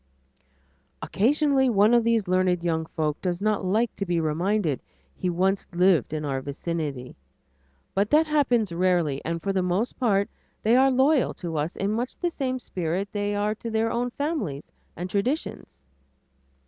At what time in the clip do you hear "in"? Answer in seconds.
6.11-6.25, 11.75-11.91